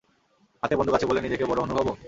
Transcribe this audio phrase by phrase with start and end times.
[0.63, 1.91] হাতে বন্দুক আছে বলে নিজেকে বড় হনু ভাবো।